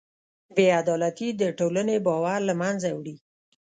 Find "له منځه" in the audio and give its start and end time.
2.49-2.89